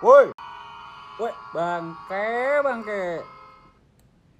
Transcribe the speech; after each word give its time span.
Woi. 0.00 0.32
Woi, 1.20 1.32
bangke, 1.52 2.24
bangke. 2.64 3.20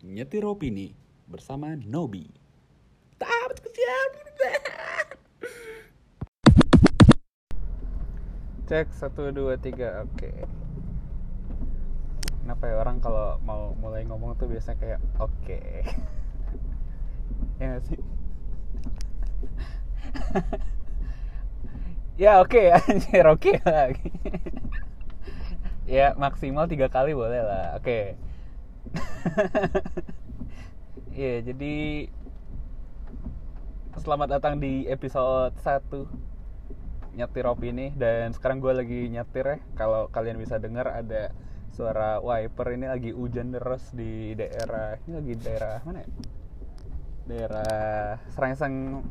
Nyetir 0.01 0.49
opini 0.49 0.97
bersama 1.29 1.77
Nobi. 1.77 2.25
Cek 8.65 8.89
satu 8.97 9.29
dua 9.37 9.61
tiga, 9.61 10.01
oke. 10.09 10.33
Kenapa 12.41 12.65
ya 12.65 12.81
orang 12.81 13.05
kalau 13.05 13.37
mau 13.45 13.77
mulai 13.77 14.09
ngomong 14.09 14.41
tuh 14.41 14.49
biasanya 14.49 14.81
kayak 14.81 15.01
oke. 15.21 15.61
ya 17.61 17.65
nggak 17.69 17.85
sih. 17.85 18.01
ya 22.25 22.41
oke 22.41 22.63
anjir 22.81 23.29
oke 23.29 23.61
lagi. 23.61 24.09
Ya 25.91 26.15
maksimal 26.15 26.71
tiga 26.71 26.87
kali 26.87 27.11
boleh 27.11 27.43
lah. 27.43 27.75
Oke. 27.75 28.15
Iya, 31.11 31.53
jadi 31.53 32.07
selamat 33.99 34.41
datang 34.41 34.57
di 34.57 34.89
episode 34.89 35.53
1 35.59 37.19
nyetir 37.19 37.45
opini. 37.45 37.93
Dan 37.93 38.33
sekarang 38.33 38.63
gue 38.63 38.73
lagi 38.73 39.11
nyetir 39.11 39.45
ya. 39.45 39.59
Kalau 39.75 40.09
kalian 40.09 40.41
bisa 40.41 40.57
dengar 40.57 40.89
ada 40.89 41.35
suara 41.75 42.23
wiper 42.25 42.73
ini 42.73 42.87
lagi 42.89 43.11
hujan 43.13 43.53
deras 43.53 43.91
di 43.93 44.33
daerah 44.39 44.97
ini 45.05 45.13
lagi 45.19 45.35
daerah 45.45 45.77
mana 45.85 45.99
ya? 46.07 46.09
Daerah 47.29 48.17
Serengseng 48.33 49.05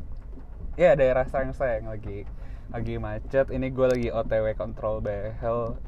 ya 0.74 0.96
daerah 0.98 1.28
Serengseng 1.28 1.84
lagi 1.86 2.26
lagi 2.74 2.94
macet. 2.96 3.54
Ini 3.54 3.70
gue 3.70 3.86
lagi 3.86 4.08
OTW 4.10 4.56
kontrol 4.58 4.98
behel 4.98 5.78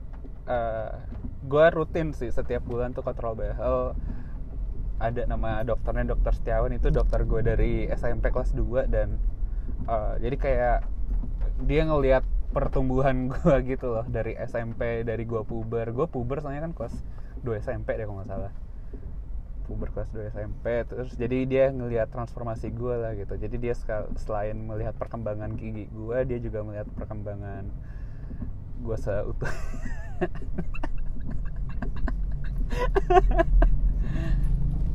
Eh, 0.42 0.90
gue 1.46 1.66
rutin 1.70 2.10
sih 2.10 2.34
setiap 2.34 2.66
bulan 2.66 2.90
tuh 2.90 3.06
kontrol 3.06 3.38
behel 3.38 3.94
ada 4.98 5.22
nama 5.26 5.62
dokternya 5.62 6.14
dokter 6.14 6.34
Setiawan. 6.34 6.74
Itu 6.74 6.90
dokter 6.90 7.22
gue 7.26 7.40
dari 7.42 7.72
SMP 7.90 8.30
kelas 8.30 8.54
2 8.54 8.90
dan 8.90 9.18
uh, 9.86 10.14
jadi 10.18 10.36
kayak 10.38 10.78
dia 11.66 11.82
ngelihat 11.86 12.22
pertumbuhan 12.54 13.26
gue 13.34 13.54
gitu 13.66 13.98
loh 13.98 14.06
dari 14.06 14.34
SMP 14.38 15.06
dari 15.06 15.22
gue 15.26 15.42
puber. 15.46 15.90
Gue 15.94 16.06
puber 16.10 16.42
soalnya 16.42 16.66
kan 16.70 16.74
kelas 16.74 16.94
2 17.42 17.62
SMP 17.62 17.98
deh 17.98 18.06
kalau 18.06 18.22
nggak 18.22 18.30
salah. 18.30 18.52
Puber 19.66 19.94
kelas 19.94 20.10
2 20.10 20.34
SMP 20.34 20.66
terus 20.86 21.14
jadi 21.14 21.38
dia 21.46 21.64
ngelihat 21.70 22.10
transformasi 22.10 22.70
gue 22.74 22.94
lah 22.98 23.14
gitu. 23.18 23.34
Jadi 23.38 23.58
dia 23.58 23.74
selain 24.18 24.58
melihat 24.58 24.94
perkembangan 24.98 25.54
gigi 25.54 25.86
gue 25.90 26.18
dia 26.26 26.38
juga 26.38 26.62
melihat 26.66 26.86
perkembangan 26.94 27.70
gue 28.82 28.98
seutuh 28.98 29.52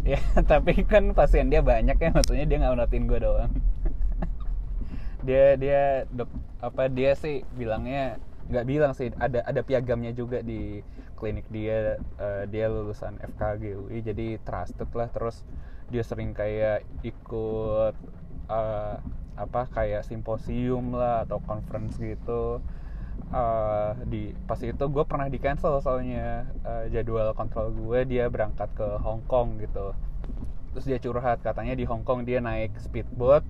ya 0.08 0.20
tapi 0.48 0.88
kan 0.88 1.12
pasien 1.12 1.52
dia 1.52 1.60
banyak 1.60 2.00
ya 2.00 2.10
maksudnya 2.16 2.46
dia 2.48 2.58
nggak 2.64 2.76
notin 2.80 3.06
gue 3.10 3.20
doang. 3.20 3.52
Dia 5.28 5.60
dia 5.60 6.08
dok 6.08 6.32
apa 6.64 6.88
dia 6.88 7.12
sih 7.12 7.44
bilangnya 7.60 8.16
nggak 8.48 8.64
bilang 8.64 8.96
sih 8.96 9.12
ada 9.20 9.44
ada 9.44 9.60
piagamnya 9.60 10.16
juga 10.16 10.40
di 10.40 10.80
klinik 11.20 11.44
dia 11.52 12.00
Eh, 12.18 12.44
dia 12.48 12.72
lulusan 12.72 13.20
FKG 13.36 13.64
UI 13.76 14.00
jadi 14.00 14.40
trusted 14.48 14.88
lah. 14.96 15.12
Terus 15.12 15.44
dia 15.92 16.04
sering 16.08 16.32
kayak 16.32 16.88
ikut 17.04 17.96
eh, 18.48 18.96
apa 19.38 19.62
kayak 19.70 20.08
simposium 20.08 20.96
lah 20.96 21.28
atau 21.28 21.38
conference 21.44 22.00
gitu 22.00 22.64
Eh, 23.28 23.92
di 24.08 24.22
pas 24.48 24.56
itu 24.64 24.84
gue 24.88 25.04
pernah 25.04 25.28
di 25.28 25.36
cancel 25.44 25.84
soalnya 25.84 26.48
eh, 26.64 26.86
jadwal 26.94 27.36
kontrol 27.36 27.68
gue 27.76 28.00
dia 28.08 28.32
berangkat 28.32 28.70
ke 28.72 28.88
Hong 29.04 29.20
Kong 29.28 29.60
gitu. 29.60 29.92
Terus 30.74 30.86
dia 30.88 31.00
curhat 31.04 31.40
katanya 31.44 31.74
di 31.76 31.84
Hong 31.90 32.04
Kong 32.08 32.24
dia 32.30 32.40
naik 32.40 32.72
speedboat 32.80 33.44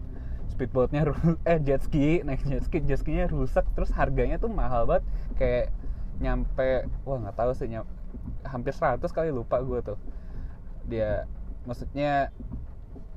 speedboatnya 0.50 1.02
eh 1.52 1.60
jet 1.62 1.82
ski 1.86 2.24
naik 2.26 2.42
jet 2.48 2.64
ski 2.66 2.80
jet 2.88 3.00
skinya 3.04 3.26
rusak 3.30 3.66
terus 3.76 3.92
harganya 3.94 4.42
tuh 4.42 4.50
mahal 4.50 4.88
banget 4.90 5.06
kayak 5.38 5.66
nyampe 6.24 6.88
wah 7.06 7.18
nggak 7.22 7.38
tahu 7.38 7.52
sih 7.54 7.68
nyam- 7.70 7.90
hampir 8.48 8.74
100 8.74 9.12
kali 9.14 9.30
lupa 9.30 9.62
gue 9.62 9.80
tuh. 9.86 9.98
Dia 10.90 11.26
maksudnya 11.68 12.32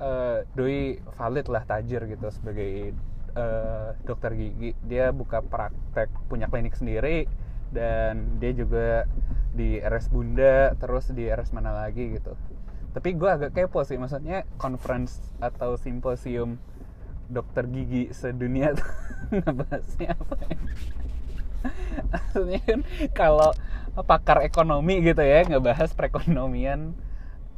eh, 0.01 0.37
doi 0.57 0.99
valid 1.17 1.45
lah 1.53 1.63
tajir 1.67 2.01
gitu 2.09 2.27
sebagai 2.33 2.93
eh, 3.35 3.89
dokter 4.03 4.35
gigi 4.35 4.75
dia 4.83 5.11
buka 5.15 5.39
praktek 5.43 6.11
punya 6.27 6.51
klinik 6.51 6.75
sendiri 6.75 7.27
dan 7.71 8.37
dia 8.43 8.51
juga 8.51 9.07
di 9.51 9.79
RS 9.79 10.11
Bunda 10.11 10.75
terus 10.75 11.11
di 11.11 11.27
RS 11.27 11.55
mana 11.55 11.71
lagi 11.71 12.15
gitu. 12.15 12.35
Tapi 12.91 13.15
gue 13.15 13.29
agak 13.31 13.55
kepo 13.55 13.87
sih 13.87 13.95
maksudnya 13.95 14.43
conference 14.59 15.19
atau 15.39 15.79
simposium 15.79 16.59
dokter 17.31 17.63
gigi 17.71 18.11
sedunia 18.11 18.75
ngebahasnya 19.31 20.11
apa 20.11 20.35
ya? 20.43 20.57
maksudnya 22.11 22.59
kan 22.65 22.79
kalau 23.13 23.51
pakar 24.03 24.41
ekonomi 24.43 24.99
gitu 24.99 25.21
ya 25.23 25.47
ngebahas 25.47 25.95
perekonomian 25.95 26.91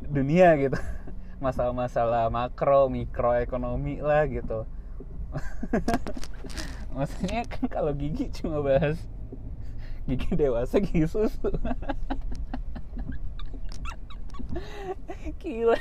dunia 0.06 0.54
gitu. 0.62 0.78
Masalah-masalah 1.44 2.30
makro 2.30 2.88
mikroekonomi 2.94 4.00
lah 4.00 4.30
gitu 4.30 4.70
maksudnya 6.96 7.44
kan 7.50 7.66
kalau 7.70 7.94
gigi 7.94 8.30
cuma 8.30 8.62
bahas 8.62 8.98
gigi 10.06 10.36
dewasa 10.36 10.80
gigi 10.80 11.08
susu 11.08 11.50
gila 15.42 15.78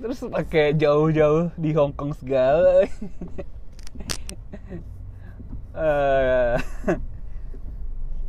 terus 0.00 0.20
pakai 0.26 0.74
jauh-jauh 0.74 1.50
di 1.56 1.72
Hong 1.76 1.92
Kong 1.94 2.14
segala 2.16 2.82
Eh, 5.74 6.54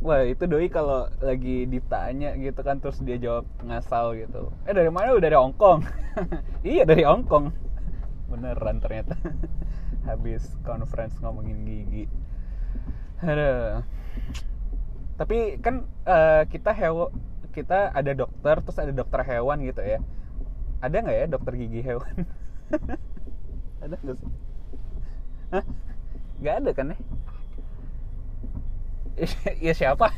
Wah 0.06 0.22
itu 0.22 0.46
doi 0.46 0.70
kalau 0.70 1.10
lagi 1.18 1.66
ditanya 1.66 2.38
gitu 2.38 2.62
kan 2.62 2.78
terus 2.78 3.02
dia 3.02 3.18
jawab 3.18 3.46
ngasal 3.62 4.14
gitu. 4.18 4.50
Eh 4.66 4.74
dari 4.74 4.90
mana? 4.90 5.14
Udah 5.14 5.26
dari 5.26 5.38
Hong 5.38 5.54
Kong. 5.54 5.82
iya 6.66 6.86
dari 6.86 7.02
Hong 7.02 7.26
Kong. 7.26 7.50
Beneran 8.26 8.82
ternyata. 8.82 9.14
Habis 10.08 10.46
conference 10.62 11.18
ngomongin 11.22 11.66
gigi. 11.66 12.04
Aduh. 13.22 13.82
Tapi 15.16 15.56
kan 15.64 15.88
eh, 16.04 16.42
kita 16.50 16.70
hewan 16.76 17.10
kita 17.56 17.88
ada 17.88 18.12
dokter 18.12 18.60
terus 18.60 18.76
ada 18.76 18.92
dokter 18.92 19.20
hewan 19.24 19.64
gitu 19.64 19.80
ya. 19.80 19.98
Ada 20.84 20.96
nggak 21.00 21.16
ya 21.16 21.26
dokter 21.26 21.52
gigi 21.56 21.80
hewan? 21.80 22.28
ada 23.84 23.96
nggak 23.96 24.16
sih? 24.20 24.30
Nggak 26.42 26.54
ada 26.60 26.70
kan 26.76 26.86
ya? 26.92 26.98
ya 29.64 29.72
siapa 29.72 30.12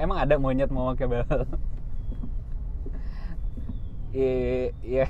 emang 0.00 0.18
ada 0.24 0.40
monyet 0.40 0.72
mau 0.72 0.88
pakai 0.92 1.06
behel 1.08 1.42
iya 4.16 4.72
iya 4.80 5.06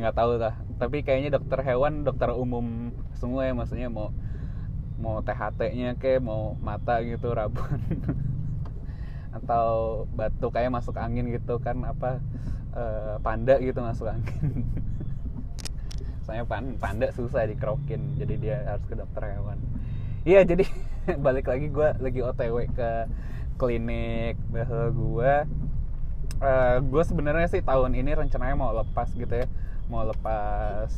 nggak 0.00 0.16
tahu 0.18 0.30
lah. 0.42 0.54
Tapi 0.80 0.96
kayaknya 1.06 1.30
dokter 1.36 1.58
hewan 1.68 1.92
dokter 2.06 2.30
umum 2.34 2.66
semua 3.20 3.42
ya 3.48 3.52
maksudnya 3.54 3.88
mau 3.92 4.08
mau 5.02 5.16
THT-nya 5.26 5.90
ke 6.02 6.12
mau 6.22 6.42
mata 6.62 6.94
gitu 7.04 7.28
rabun. 7.38 7.78
Atau 9.32 10.04
batu 10.12 10.52
kayak 10.52 10.70
masuk 10.72 10.96
angin 11.00 11.32
gitu 11.32 11.56
kan 11.64 11.76
apa 11.88 12.20
eh, 12.76 13.16
panda 13.24 13.56
gitu 13.60 13.80
masuk 13.80 14.08
angin. 14.12 14.64
Soalnya 16.24 16.44
pan- 16.46 16.78
panda 16.78 17.08
susah 17.10 17.44
dikerokin 17.50 18.00
jadi 18.20 18.34
dia 18.38 18.56
harus 18.66 18.84
ke 18.86 18.94
dokter 18.94 19.22
hewan. 19.34 19.58
Iya 20.26 20.46
jadi 20.46 20.64
balik 21.26 21.50
lagi 21.50 21.68
gue 21.72 21.88
lagi 21.98 22.20
otw 22.22 22.56
ke 22.72 22.90
klinik 23.60 24.36
behel 24.50 24.90
gue 24.94 25.34
Eh 26.42 26.76
gue 26.82 27.02
sebenarnya 27.06 27.46
sih 27.46 27.62
tahun 27.62 27.94
ini 27.94 28.18
rencananya 28.18 28.56
mau 28.58 28.74
lepas 28.74 29.06
gitu 29.14 29.30
ya 29.30 29.46
mau 29.90 30.06
lepas 30.06 30.90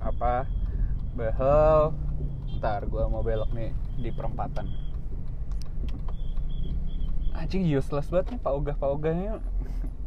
apa 0.00 0.44
behel 1.16 1.96
ntar 2.60 2.88
gue 2.88 3.04
mau 3.08 3.20
belok 3.20 3.52
nih 3.52 3.72
di 4.00 4.10
perempatan. 4.12 4.68
Anjing 7.36 7.68
useless 7.68 8.08
banget 8.08 8.36
nih 8.36 8.40
pak 8.40 8.52
ogah. 8.52 8.76
Pak 8.76 8.90
ogahnya 8.90 9.40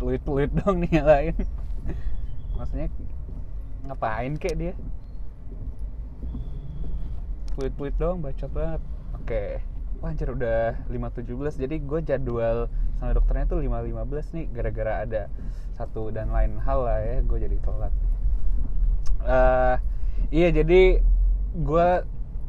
peluit 0.02 0.22
peluit 0.26 0.50
dong 0.54 0.82
nih 0.82 1.02
yang 1.02 1.08
lain. 1.08 1.36
Maksudnya 2.58 2.88
ngapain 3.86 4.34
kek 4.38 4.58
dia? 4.58 4.74
Peluit 7.54 7.74
peluit 7.78 7.96
dong 7.98 8.22
bacot 8.26 8.50
banget. 8.50 8.82
Oke. 9.14 9.62
Wah 10.00 10.16
anjir 10.16 10.32
udah 10.32 10.80
5.17 10.88 11.60
jadi 11.60 11.76
gue 11.76 12.00
jadwal 12.08 12.72
sama 13.00 13.12
dokternya 13.12 13.52
tuh 13.52 13.60
5.15 13.60 14.36
nih 14.36 14.46
gara-gara 14.56 14.94
ada 15.04 15.24
satu 15.76 16.08
dan 16.12 16.32
lain 16.32 16.56
hal 16.64 16.88
lah 16.88 17.00
ya 17.04 17.18
gue 17.20 17.38
jadi 17.40 17.58
telat 17.60 17.92
Eh 19.24 19.76
iya 20.30 20.48
jadi 20.54 21.02
gue 21.56 21.90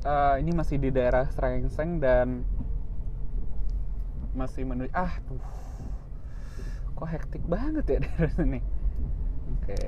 eh, 0.05 0.35
ini 0.43 0.51
masih 0.53 0.77
di 0.77 0.91
daerah 0.93 1.27
Srengseng 1.33 1.99
dan 1.99 2.45
masih 4.37 4.63
menuju 4.63 4.93
ah 4.95 5.15
tuh. 5.27 5.41
Kok 6.95 7.09
hektik 7.09 7.43
banget 7.49 7.85
ya 7.87 7.99
dari 8.05 8.31
sini? 8.37 8.61
Oke. 9.57 9.83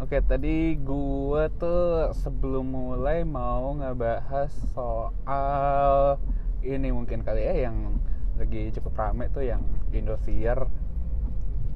Oke 0.00 0.16
tadi 0.24 0.80
gue 0.80 1.42
tuh 1.60 2.08
sebelum 2.16 2.72
mulai 2.72 3.20
mau 3.20 3.76
ngebahas 3.76 4.48
soal 4.72 6.16
ini 6.64 6.88
mungkin 6.88 7.20
kali 7.20 7.44
ya 7.44 7.68
yang 7.68 8.00
lagi 8.40 8.72
cukup 8.72 8.96
rame 8.96 9.28
tuh 9.28 9.44
yang 9.44 9.60
Indosiar 9.92 10.72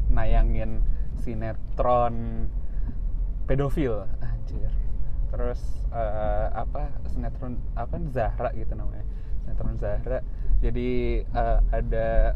nayangin 0.08 0.80
sinetron 1.20 2.48
pedofil. 3.44 4.08
Anjir. 4.20 4.72
Terus 5.30 5.60
eh, 5.92 6.48
apa 6.52 6.90
sinetron 7.12 7.60
apa 7.76 7.96
Zahra 8.10 8.50
gitu 8.56 8.72
namanya. 8.74 9.04
Sinetron 9.44 9.76
Zahra. 9.78 10.20
Jadi 10.64 11.22
eh, 11.22 11.58
ada 11.72 12.34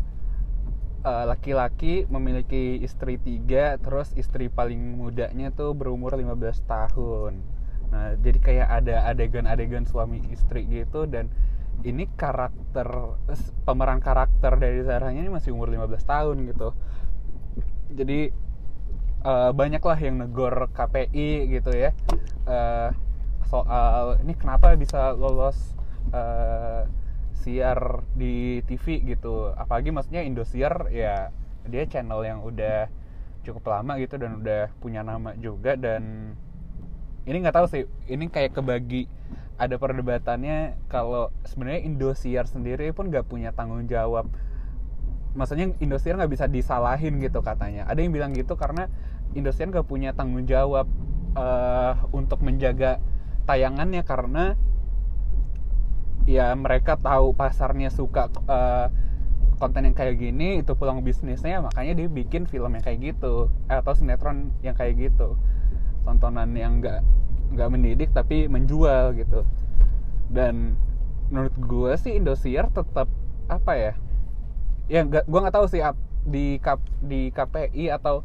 eh, 1.04 1.24
laki-laki 1.24 2.04
memiliki 2.08 2.80
istri 2.84 3.16
tiga 3.16 3.80
terus 3.80 4.12
istri 4.14 4.52
paling 4.52 5.00
mudanya 5.00 5.50
tuh 5.52 5.72
berumur 5.72 6.14
15 6.14 6.64
tahun. 6.68 7.34
Nah 7.88 8.14
jadi 8.20 8.38
kayak 8.38 8.68
ada 8.84 8.96
adegan-adegan 9.08 9.88
suami 9.88 10.20
istri 10.28 10.68
gitu 10.68 11.08
dan 11.08 11.32
ini 11.86 12.10
karakter 12.18 13.14
pemeran 13.62 14.02
karakter 14.02 14.58
dari 14.58 14.82
Zahranya 14.82 15.22
ini 15.22 15.30
masih 15.30 15.54
umur 15.54 15.70
15 15.70 16.02
tahun 16.02 16.36
gitu. 16.50 16.74
Jadi 17.94 18.47
eh, 19.24 19.50
banyak 19.54 19.82
lah 19.82 19.98
yang 19.98 20.16
negor 20.22 20.70
KPI 20.74 21.50
gitu 21.54 21.70
ya. 21.74 21.90
Eh, 22.48 22.90
soal 23.48 24.20
ini 24.22 24.36
kenapa 24.36 24.76
bisa 24.76 25.16
lolos 25.16 25.56
eh, 26.12 26.82
siar 27.38 28.04
di 28.18 28.60
TV 28.66 29.00
gitu. 29.06 29.54
Apalagi 29.54 29.94
maksudnya 29.94 30.26
Indosiar 30.26 30.90
ya 30.92 31.30
dia 31.68 31.84
channel 31.84 32.24
yang 32.24 32.40
udah 32.44 32.88
cukup 33.44 33.70
lama 33.72 33.96
gitu 34.02 34.20
dan 34.20 34.40
udah 34.44 34.68
punya 34.82 35.00
nama 35.00 35.32
juga 35.38 35.72
dan 35.78 36.34
ini 37.24 37.44
nggak 37.44 37.56
tahu 37.56 37.66
sih 37.68 37.84
ini 38.08 38.28
kayak 38.28 38.56
kebagi 38.56 39.08
ada 39.58 39.74
perdebatannya 39.74 40.78
kalau 40.86 41.34
sebenarnya 41.42 41.82
Indosiar 41.82 42.46
sendiri 42.46 42.94
pun 42.94 43.10
nggak 43.10 43.26
punya 43.26 43.50
tanggung 43.50 43.84
jawab. 43.90 44.30
Maksudnya 45.34 45.74
Indosiar 45.82 46.14
nggak 46.14 46.30
bisa 46.30 46.46
disalahin 46.46 47.18
gitu 47.18 47.42
katanya. 47.42 47.84
Ada 47.90 48.06
yang 48.06 48.14
bilang 48.14 48.30
gitu 48.38 48.54
karena 48.54 48.86
Indosiar 49.36 49.68
nggak 49.72 49.88
punya 49.88 50.10
tanggung 50.16 50.44
jawab 50.48 50.86
eh, 51.36 51.92
untuk 52.14 52.40
menjaga 52.44 53.00
tayangannya 53.48 54.02
karena 54.04 54.56
ya 56.28 56.52
mereka 56.52 57.00
tahu 57.00 57.32
pasarnya 57.32 57.88
suka 57.88 58.28
eh, 58.48 58.86
konten 59.58 59.90
yang 59.90 59.96
kayak 59.96 60.16
gini 60.20 60.62
itu 60.62 60.72
peluang 60.78 61.02
bisnisnya 61.02 61.58
makanya 61.64 61.98
dia 61.98 62.08
bikin 62.08 62.46
film 62.46 62.76
yang 62.78 62.84
kayak 62.84 63.00
gitu 63.14 63.50
atau 63.66 63.92
sinetron 63.96 64.52
yang 64.62 64.76
kayak 64.76 65.10
gitu. 65.10 65.34
Tontonan 66.06 66.52
yang 66.56 66.80
nggak 66.80 67.00
nggak 67.56 67.68
mendidik 67.72 68.10
tapi 68.14 68.46
menjual 68.46 69.16
gitu. 69.18 69.44
Dan 70.30 70.76
menurut 71.32 71.54
gue 71.56 71.92
sih 72.00 72.16
Indosiar 72.16 72.68
tetap 72.72 73.08
apa 73.48 73.72
ya 73.76 73.92
ya 74.88 75.04
nggak 75.04 75.24
gue 75.28 75.40
nggak 75.40 75.56
tahu 75.56 75.66
sih 75.68 75.80
di 76.28 76.60
K- 76.60 76.92
di 77.04 77.32
KPI 77.32 77.92
atau 77.92 78.24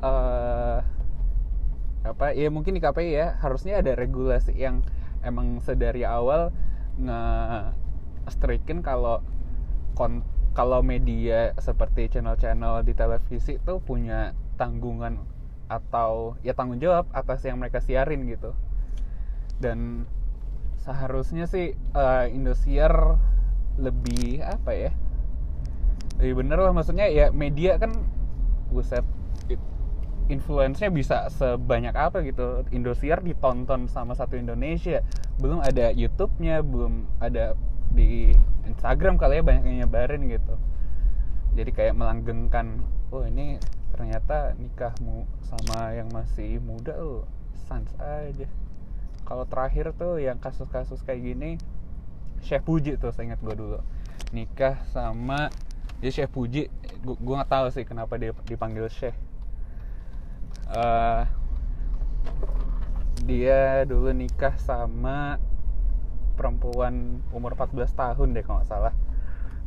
eh 0.00 0.78
apa 2.00 2.32
ya 2.32 2.48
mungkin 2.48 2.72
di 2.72 2.80
KPI 2.80 3.12
ya 3.12 3.26
harusnya 3.44 3.84
ada 3.84 3.92
regulasi 3.92 4.56
yang 4.56 4.80
emang 5.20 5.60
sedari 5.60 6.08
awal 6.08 6.48
nge 6.96 7.20
strikin 8.32 8.80
kalau 8.80 9.20
kon 9.92 10.24
kalau 10.50 10.82
media 10.82 11.54
seperti 11.62 12.10
channel-channel 12.10 12.82
di 12.82 12.96
televisi 12.96 13.60
tuh 13.62 13.78
punya 13.78 14.34
tanggungan 14.58 15.22
atau 15.70 16.34
ya 16.42 16.52
tanggung 16.58 16.82
jawab 16.82 17.06
atas 17.14 17.46
yang 17.46 17.62
mereka 17.62 17.78
siarin 17.78 18.26
gitu. 18.26 18.50
Dan 19.62 20.08
seharusnya 20.82 21.46
sih 21.46 21.76
eh, 21.76 22.26
Indosiar 22.34 23.20
lebih 23.78 24.42
apa 24.42 24.74
ya 24.74 24.90
lebih 26.18 26.42
bener 26.44 26.58
lah. 26.58 26.74
Maksudnya 26.74 27.06
ya 27.06 27.30
media 27.30 27.78
kan 27.78 27.94
buset 28.74 29.06
influence-nya 30.30 30.88
bisa 30.94 31.26
sebanyak 31.34 31.92
apa 31.98 32.22
gitu. 32.22 32.62
Indosiar 32.70 33.20
ditonton 33.20 33.90
sama 33.90 34.14
satu 34.14 34.38
Indonesia. 34.38 35.02
Belum 35.42 35.58
ada 35.58 35.90
YouTube-nya 35.90 36.62
belum 36.62 37.10
ada 37.18 37.58
di 37.90 38.30
Instagram 38.70 39.18
kali 39.18 39.38
ya 39.38 39.44
banyak 39.44 39.64
yang 39.66 39.78
nyebarin 39.84 40.30
gitu. 40.30 40.54
Jadi 41.58 41.70
kayak 41.74 41.98
melanggengkan 41.98 42.86
oh 43.10 43.26
ini 43.26 43.58
ternyata 43.90 44.54
nikahmu 44.54 45.26
sama 45.42 45.92
yang 45.98 46.06
masih 46.14 46.62
muda 46.62 46.94
lo 46.94 47.26
sans 47.66 47.90
aja. 47.98 48.46
Kalau 49.26 49.44
terakhir 49.50 49.90
tuh 49.98 50.22
yang 50.22 50.38
kasus-kasus 50.38 51.02
kayak 51.02 51.22
gini 51.26 51.50
Chef 52.40 52.62
Puji 52.62 52.96
tuh 52.96 53.10
saya 53.10 53.34
ingat 53.34 53.42
gue 53.42 53.54
dulu. 53.58 53.78
Nikah 54.30 54.78
sama 54.94 55.50
dia 55.98 56.14
Chef 56.14 56.30
Puji. 56.30 56.70
Gue 57.02 57.34
nggak 57.34 57.50
tahu 57.50 57.66
sih 57.74 57.82
kenapa 57.82 58.14
dia 58.14 58.30
dipanggil 58.46 58.86
Chef 58.86 59.12
Eh, 60.70 61.22
dia 63.26 63.82
dulu 63.90 64.14
nikah 64.14 64.54
sama 64.54 65.42
perempuan 66.38 67.20
umur 67.34 67.58
14 67.58 67.90
tahun 67.90 68.38
deh 68.38 68.42
kalau 68.46 68.62
nggak 68.62 68.70
salah. 68.70 68.94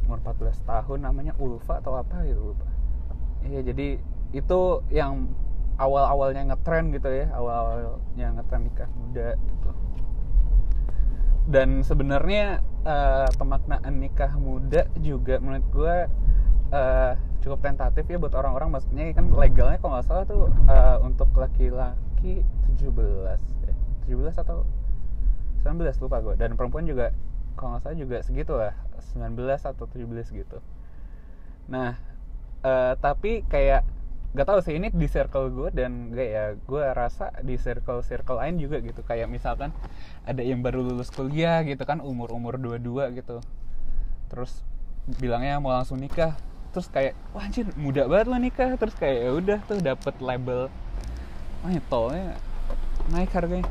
Umur 0.08 0.24
14 0.24 0.64
tahun 0.64 1.00
namanya 1.04 1.36
Ulfa 1.36 1.84
atau 1.84 2.00
apa 2.00 2.24
gitu 2.24 2.56
lupa. 2.56 2.68
Iya 3.44 3.60
jadi 3.68 4.00
itu 4.32 4.60
yang 4.96 5.28
awal-awalnya 5.76 6.56
ngetren 6.56 6.96
gitu 6.96 7.12
ya 7.12 7.28
awal-awalnya 7.36 8.40
ngetren 8.40 8.62
nikah 8.72 8.90
muda 8.96 9.36
gitu. 9.36 9.70
Dan 11.52 11.84
sebenarnya 11.84 12.64
eh, 12.88 13.28
pemaknaan 13.36 14.00
nikah 14.00 14.32
muda 14.40 14.88
juga 15.04 15.36
menurut 15.44 15.68
gue 15.68 15.98
eh, 16.74 17.14
cukup 17.46 17.60
tentatif 17.62 18.08
ya 18.08 18.18
buat 18.18 18.34
orang-orang 18.34 18.74
maksudnya 18.74 19.14
kan 19.14 19.30
legalnya 19.30 19.78
kalau 19.78 20.00
nggak 20.00 20.06
salah 20.08 20.26
tuh 20.26 20.50
eh, 20.66 20.98
untuk 21.06 21.30
laki-laki 21.38 22.42
17 22.80 22.90
eh, 23.30 23.76
17 24.10 24.42
atau 24.42 24.66
19 25.64 26.04
lupa 26.04 26.18
gue 26.20 26.36
dan 26.36 26.58
perempuan 26.58 26.84
juga 26.90 27.14
kalau 27.56 27.78
nggak 27.78 27.84
salah 27.86 27.98
juga 28.00 28.18
segitu 28.26 28.54
lah 28.58 28.74
19 29.14 29.38
atau 29.38 29.86
17 29.86 30.40
gitu. 30.40 30.58
Nah 31.70 32.00
eh, 32.64 32.94
tapi 32.98 33.46
kayak 33.46 33.86
gak 34.34 34.50
tahu 34.50 34.66
sih 34.66 34.74
ini 34.74 34.90
di 34.90 35.06
circle 35.06 35.54
gue 35.54 35.70
dan 35.70 36.10
gak 36.10 36.26
ya 36.26 36.46
gue 36.58 36.84
rasa 36.98 37.30
di 37.46 37.54
circle 37.54 38.02
circle 38.02 38.42
lain 38.42 38.58
juga 38.58 38.82
gitu. 38.82 39.06
Kayak 39.06 39.30
misalkan 39.30 39.70
ada 40.26 40.42
yang 40.42 40.66
baru 40.66 40.82
lulus 40.82 41.14
kuliah 41.14 41.62
gitu 41.68 41.86
kan 41.86 42.02
umur 42.02 42.34
umur 42.34 42.58
22 42.58 43.20
gitu. 43.20 43.44
Terus 44.32 44.66
bilangnya 45.20 45.60
mau 45.60 45.76
langsung 45.76 46.00
nikah 46.00 46.34
terus 46.74 46.90
kayak 46.90 47.14
wah 47.32 47.46
anjir 47.46 47.70
muda 47.78 48.10
banget 48.10 48.26
lo 48.28 48.38
nikah. 48.42 48.74
Terus 48.76 48.96
kayak 48.98 49.18
ya 49.22 49.32
udah 49.32 49.60
tuh 49.70 49.80
dapet 49.80 50.16
label. 50.18 50.74
Wah 51.62 51.70
ini 51.70 51.82
tolnya 51.88 52.34
naik 53.14 53.32
harganya. 53.32 53.70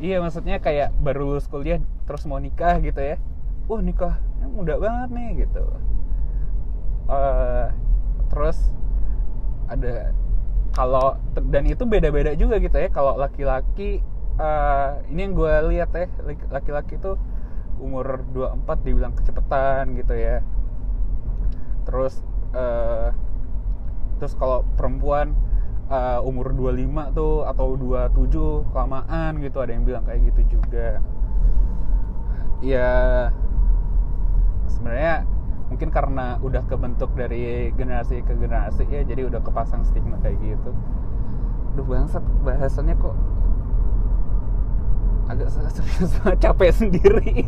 Iya 0.00 0.16
maksudnya 0.18 0.56
kayak 0.58 0.96
baru 0.98 1.32
lulus 1.32 1.46
kuliah 1.46 1.78
terus 2.04 2.26
mau 2.26 2.42
nikah 2.42 2.82
gitu 2.82 2.98
ya. 2.98 3.16
Wah 3.70 3.80
nikah 3.80 4.18
muda 4.50 4.76
banget 4.76 5.08
nih 5.14 5.28
gitu. 5.46 5.64
Eh, 7.10 7.66
terus 8.32 8.58
ada 9.70 10.10
kalau 10.74 11.18
dan 11.50 11.66
itu 11.66 11.86
beda-beda 11.86 12.34
juga 12.34 12.58
gitu 12.58 12.74
ya. 12.74 12.88
Kalau 12.90 13.14
laki-laki 13.14 14.02
eh, 14.40 14.90
ini 15.12 15.20
yang 15.30 15.34
gue 15.36 15.54
lihat 15.76 15.90
ya 15.94 16.08
laki-laki 16.50 16.96
itu 16.96 17.14
umur 17.80 18.22
24 18.30 18.86
dibilang 18.86 19.12
kecepatan 19.16 19.96
gitu 19.96 20.14
ya. 20.14 20.44
Terus 21.88 22.20
eh, 22.52 23.08
terus 24.20 24.36
kalau 24.36 24.62
perempuan 24.76 25.32
eh, 25.88 26.20
umur 26.22 26.52
25 26.52 27.16
tuh 27.16 27.48
atau 27.48 27.74
27 27.74 28.70
kelamaan 28.70 29.40
gitu 29.40 29.58
ada 29.58 29.72
yang 29.72 29.84
bilang 29.88 30.04
kayak 30.04 30.20
gitu 30.30 30.60
juga. 30.60 31.00
Ya 32.60 33.32
sebenarnya 34.68 35.24
mungkin 35.72 35.88
karena 35.94 36.36
udah 36.42 36.66
kebentuk 36.66 37.14
dari 37.14 37.70
generasi 37.78 38.20
ke 38.26 38.34
generasi 38.34 38.84
ya 38.90 39.06
jadi 39.06 39.26
udah 39.26 39.40
kepasang 39.40 39.82
stigma 39.88 40.20
kayak 40.20 40.36
gitu. 40.44 40.70
Duh 41.78 41.86
bangsat 41.86 42.22
bahasannya 42.44 42.98
kok 42.98 43.16
agak 45.30 45.48
capek 46.42 46.70
sendiri. 46.74 47.46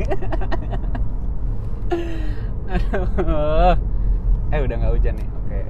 Eh 4.53 4.61
udah 4.61 4.75
nggak 4.79 4.93
hujan 4.95 5.15
nih. 5.19 5.29
Oke. 5.43 5.61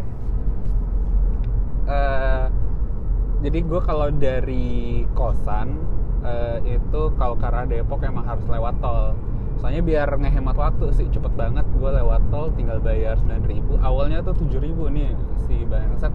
Eh, 1.88 2.44
jadi 3.42 3.58
gue 3.64 3.80
kalau 3.82 4.08
dari 4.14 5.02
kosan 5.18 5.80
eh, 6.22 6.78
itu 6.78 7.02
kalau 7.18 7.34
ke 7.34 7.46
arah 7.46 7.66
Depok 7.66 8.04
emang 8.04 8.28
harus 8.28 8.46
lewat 8.46 8.76
tol. 8.84 9.16
Soalnya 9.58 9.82
biar 9.82 10.08
ngehemat 10.18 10.58
waktu 10.58 10.90
sih 10.94 11.06
cepet 11.10 11.32
banget. 11.34 11.64
Gue 11.78 11.90
lewat 11.90 12.22
tol 12.28 12.52
tinggal 12.54 12.78
bayar 12.78 13.16
9000 13.22 13.80
awalnya 13.80 14.20
tuh 14.20 14.36
7000 14.36 14.94
nih 14.94 15.10
si 15.48 15.64
bangsat. 15.66 16.12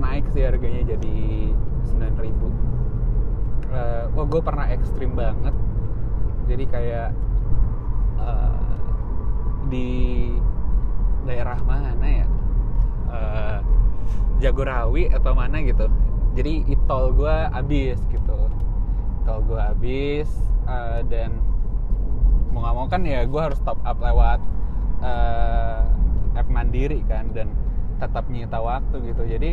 Naik 0.00 0.26
sih 0.34 0.42
harganya 0.42 0.96
jadi 0.96 1.54
9000 1.96 2.73
uh, 3.74 4.06
oh 4.14 4.26
gue 4.26 4.40
pernah 4.40 4.70
ekstrim 4.70 5.18
banget. 5.18 5.54
Jadi 6.46 6.64
kayak 6.70 7.10
uh, 8.22 8.78
di 9.68 9.90
daerah 11.26 11.58
mana 11.66 12.06
ya? 12.06 12.26
Uh, 13.10 13.58
Jagorawi 14.38 15.10
atau 15.10 15.32
mana 15.34 15.62
gitu. 15.62 15.90
Jadi 16.34 16.66
itol 16.70 17.14
gue 17.14 17.36
habis 17.50 17.98
gitu. 18.10 18.38
Itol 19.22 19.38
gue 19.46 19.60
habis 19.60 20.28
uh, 20.66 21.00
dan 21.06 21.38
mau 22.54 22.62
nggak 22.62 22.74
mau 22.74 22.86
kan 22.86 23.02
ya 23.02 23.26
gue 23.26 23.40
harus 23.40 23.58
top 23.66 23.78
up 23.82 23.98
lewat 23.98 24.38
uh, 25.02 25.82
app 26.34 26.48
mandiri 26.50 27.02
kan 27.06 27.30
dan 27.34 27.50
tetap 27.98 28.26
nyita 28.26 28.58
waktu 28.58 29.14
gitu. 29.14 29.22
Jadi 29.26 29.50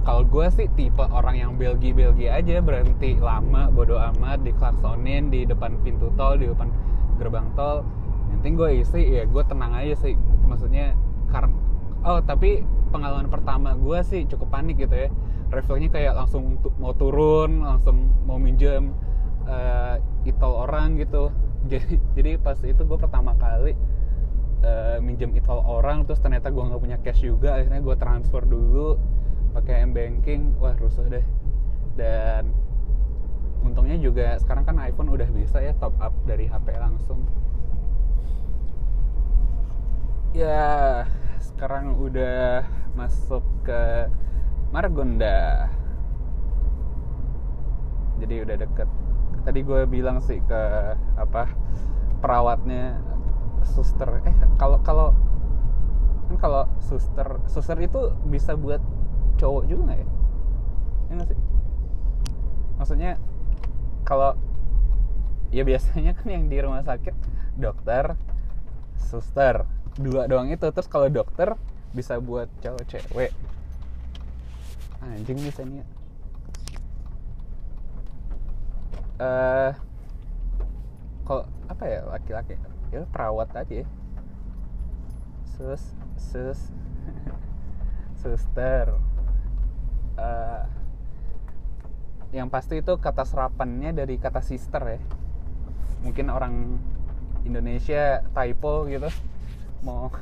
kalau 0.00 0.24
gue 0.24 0.46
sih 0.48 0.66
tipe 0.80 1.04
orang 1.04 1.36
yang 1.36 1.52
belgi 1.60 1.92
belgi 1.92 2.32
aja 2.32 2.64
berhenti 2.64 3.20
lama 3.20 3.68
bodo 3.68 4.00
amat 4.00 4.40
diklaksonin 4.40 5.28
di 5.28 5.44
depan 5.44 5.76
pintu 5.84 6.08
tol 6.16 6.40
di 6.40 6.48
depan 6.48 6.72
gerbang 7.20 7.52
tol. 7.52 7.84
Yang 8.32 8.56
gue 8.56 8.70
isi 8.80 9.02
ya 9.20 9.28
gue 9.28 9.42
tenang 9.44 9.76
aja 9.76 9.94
sih. 10.00 10.16
Maksudnya 10.48 10.96
karena 11.28 11.52
oh 12.08 12.24
tapi 12.24 12.64
pengalaman 12.88 13.28
pertama 13.28 13.76
gue 13.76 14.00
sih 14.00 14.24
cukup 14.24 14.48
panik 14.48 14.80
gitu 14.80 14.96
ya. 14.96 15.08
Refleksnya 15.52 15.90
kayak 15.92 16.14
langsung 16.16 16.56
mau 16.80 16.96
turun 16.96 17.60
langsung 17.60 18.08
mau 18.24 18.40
minjem 18.40 18.96
uh, 19.44 20.00
itol 20.24 20.64
orang 20.64 20.96
gitu. 20.96 21.28
Jadi 21.70 22.00
jadi 22.16 22.40
pas 22.40 22.56
itu 22.64 22.80
gue 22.80 22.98
pertama 22.98 23.36
kali 23.36 23.76
uh, 24.64 24.96
minjem 25.04 25.28
itol 25.36 25.60
orang 25.60 26.08
terus 26.08 26.24
ternyata 26.24 26.48
gue 26.48 26.62
nggak 26.64 26.80
punya 26.80 26.98
cash 27.04 27.20
juga 27.20 27.60
akhirnya 27.60 27.84
gue 27.84 27.96
transfer 28.00 28.42
dulu 28.48 28.96
m 29.90 29.92
banking 29.92 30.54
wah 30.62 30.78
rusuh 30.78 31.02
deh. 31.10 31.26
Dan 31.98 32.54
untungnya 33.66 33.98
juga 33.98 34.38
sekarang 34.38 34.62
kan 34.62 34.78
iPhone 34.86 35.10
udah 35.10 35.26
bisa 35.34 35.58
ya 35.58 35.74
top 35.82 35.98
up 35.98 36.14
dari 36.24 36.46
HP 36.46 36.78
langsung. 36.78 37.26
Ya 40.30 41.02
sekarang 41.42 41.98
udah 41.98 42.62
masuk 42.94 43.42
ke 43.66 44.06
Margonda. 44.70 45.66
Jadi 48.22 48.34
udah 48.46 48.56
deket. 48.62 48.88
Tadi 49.42 49.60
gue 49.66 49.80
bilang 49.90 50.22
sih 50.22 50.38
ke 50.46 50.62
apa 51.18 51.50
perawatnya 52.22 53.02
suster. 53.66 54.22
Eh 54.22 54.36
kalau 54.54 54.78
kalau 54.86 55.10
kan 56.30 56.36
kalau 56.38 56.62
suster 56.78 57.42
suster 57.50 57.74
itu 57.82 58.14
bisa 58.30 58.54
buat 58.54 58.78
cowok 59.40 59.64
juga 59.64 59.96
ya? 59.96 60.06
Ya 61.08 61.12
gak 61.16 61.28
sih? 61.32 61.38
Maksudnya 62.76 63.12
kalau 64.04 64.36
ya 65.50 65.64
biasanya 65.64 66.12
kan 66.12 66.28
yang 66.28 66.44
di 66.52 66.60
rumah 66.60 66.84
sakit 66.84 67.16
dokter 67.56 68.14
suster. 69.00 69.64
Dua 69.96 70.30
doang 70.30 70.52
itu 70.52 70.64
terus 70.70 70.86
kalau 70.86 71.08
dokter 71.08 71.56
bisa 71.96 72.20
buat 72.20 72.46
cowok 72.60 72.84
cewek. 72.86 73.32
Anjing 75.00 75.40
nih 75.40 75.52
Sania 75.56 75.84
uh, 79.20 79.70
kok 81.28 81.44
apa 81.68 81.84
ya 81.86 82.00
laki-laki? 82.08 82.56
Ya 82.90 83.04
perawat 83.12 83.52
aja 83.54 83.84
ya. 83.84 83.86
Sus 85.54 85.92
sus 86.16 86.60
suster 88.20 88.96
uh, 90.20 90.62
yang 92.30 92.46
pasti 92.52 92.78
itu 92.78 92.94
kata 93.00 93.26
serapannya 93.26 93.96
dari 93.96 94.20
kata 94.20 94.44
sister 94.44 94.82
ya. 94.84 95.00
Mungkin 96.04 96.30
orang 96.30 96.78
Indonesia 97.48 98.22
typo 98.30 98.86
gitu. 98.86 99.08
Mau 99.82 100.12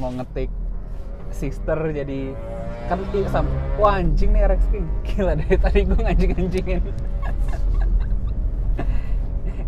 mau 0.00 0.10
ngetik 0.10 0.48
sister 1.32 1.78
jadi 1.92 2.32
kan 2.90 2.98
sam 3.30 3.46
wah 3.78 4.00
anjing 4.00 4.32
nih 4.32 4.48
Rex 4.48 4.64
King. 4.72 4.88
Gila 5.06 5.36
dari 5.38 5.56
tadi 5.60 5.80
gue 5.86 6.00
nganjing 6.00 6.32
anjingin 6.34 6.82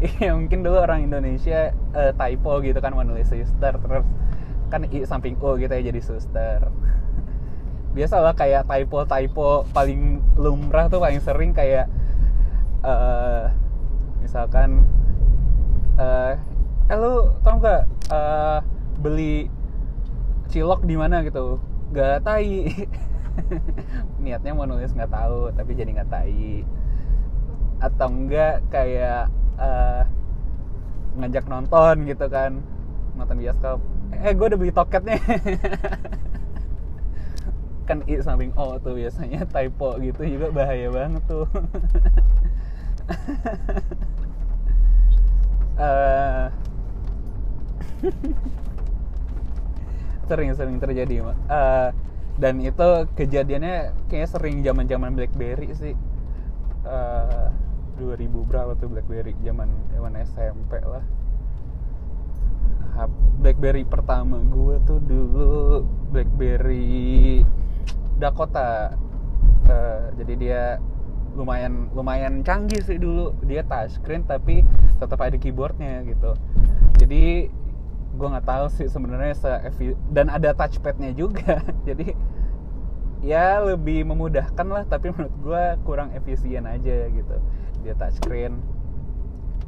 Iya 0.04 0.36
mungkin 0.36 0.60
dulu 0.60 0.84
orang 0.84 1.08
Indonesia 1.08 1.72
uh, 1.96 2.12
typo 2.12 2.60
gitu 2.60 2.76
kan 2.82 2.92
menulis 2.92 3.30
sister 3.30 3.72
terus 3.78 4.04
kan 4.68 4.84
i 4.84 5.06
samping 5.06 5.38
o 5.40 5.56
gitu 5.56 5.70
ya 5.70 5.82
jadi 5.92 6.00
suster 6.02 6.68
biasa 7.94 8.18
lah 8.18 8.34
kayak 8.34 8.66
typo 8.66 9.06
typo 9.06 9.62
paling 9.70 10.18
lumrah 10.34 10.90
tuh 10.90 10.98
paling 10.98 11.22
sering 11.22 11.54
kayak 11.54 11.86
uh, 12.82 13.48
misalkan 14.18 14.82
uh, 15.96 16.34
eh 16.90 16.96
lu 16.98 17.30
tau 17.40 17.56
nggak 17.56 17.82
uh, 18.10 18.58
beli 19.00 19.48
cilok 20.50 20.84
di 20.84 20.94
mana? 20.94 21.24
Gitu. 21.24 21.58
Gak 21.94 22.26
tai. 22.26 22.70
Niatnya 24.22 24.52
mau 24.54 24.68
nulis 24.68 24.94
nggak 24.94 25.10
tahu 25.10 25.50
tapi 25.54 25.70
jadi 25.74 25.90
nggak 25.94 26.10
tai. 26.10 26.62
Atau 27.82 28.08
enggak 28.10 28.62
kayak 28.70 29.28
uh, 29.58 30.02
ngajak 31.18 31.44
nonton 31.50 32.06
gitu 32.06 32.26
kan. 32.30 32.62
Nonton 33.18 33.38
bioskop. 33.38 33.78
Eh 34.14 34.30
gue 34.30 34.46
udah 34.46 34.58
beli 34.58 34.70
toketnya 34.70 35.18
kan 37.84 38.00
i 38.08 38.16
samping 38.20 38.52
o 38.56 38.80
tuh 38.80 38.96
biasanya 38.96 39.44
typo 39.54 39.96
gitu 40.00 40.24
juga 40.24 40.48
bahaya 40.52 40.88
banget 40.88 41.22
tuh. 41.28 41.46
Uh, 45.74 46.54
sering-sering 50.30 50.78
terjadi 50.78 51.26
uh, 51.50 51.90
dan 52.38 52.62
itu 52.62 52.88
kejadiannya 53.18 53.90
kayaknya 54.06 54.28
sering 54.30 54.62
zaman 54.62 54.86
zaman 54.86 55.10
BlackBerry 55.18 55.74
sih. 55.74 55.98
Uh, 56.86 57.50
2000 57.98 58.30
berapa 58.46 58.78
tuh 58.78 58.86
BlackBerry? 58.86 59.34
Zaman 59.42 59.66
zaman 59.94 60.12
SMP 60.22 60.78
lah. 60.78 61.02
BlackBerry 63.42 63.82
pertama 63.82 64.38
gue 64.46 64.78
tuh 64.86 65.02
dulu. 65.02 65.82
BlackBerry 66.14 67.42
Dakota. 68.18 68.94
Uh, 69.64 70.12
jadi 70.20 70.34
dia 70.36 70.62
lumayan 71.34 71.90
lumayan 71.92 72.40
canggih 72.46 72.80
sih 72.82 72.98
dulu. 72.98 73.34
Dia 73.44 73.66
touchscreen 73.66 74.24
tapi 74.24 74.62
tetap 75.02 75.18
ada 75.20 75.34
keyboardnya 75.34 76.06
gitu. 76.06 76.38
Jadi 76.98 77.50
gue 78.14 78.28
nggak 78.30 78.46
tahu 78.46 78.66
sih 78.70 78.86
sebenarnya 78.86 79.34
se 79.34 79.50
dan 80.14 80.30
ada 80.30 80.54
touchpadnya 80.54 81.10
juga. 81.12 81.60
Jadi 81.88 82.14
ya 83.24 83.64
lebih 83.64 84.04
memudahkan 84.04 84.66
lah 84.68 84.84
tapi 84.86 85.10
menurut 85.10 85.34
gue 85.42 85.64
kurang 85.82 86.14
efisien 86.14 86.64
aja 86.64 87.10
gitu. 87.10 87.36
Dia 87.82 87.94
touchscreen. 87.98 88.62